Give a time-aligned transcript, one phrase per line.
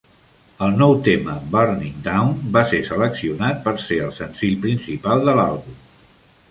[0.67, 5.81] El nou tema "Burning Down" va ser seleccionat per ser el senzill principal de l'àlbum.